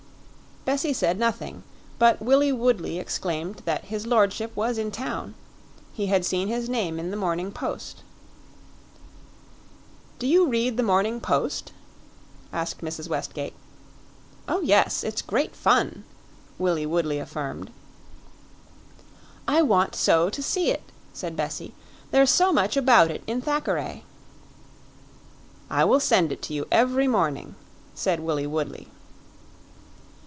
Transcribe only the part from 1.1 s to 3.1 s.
nothing, but Willie Woodley